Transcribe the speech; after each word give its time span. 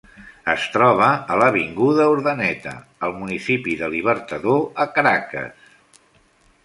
Es 0.51 0.63
troba 0.75 1.09
a 1.33 1.37
l'avinguda 1.41 2.07
Urdaneta, 2.13 2.73
al 3.09 3.13
municipi 3.21 3.77
de 3.83 3.91
Libertador, 3.97 4.67
a 4.87 4.93
Caracas. 4.97 5.73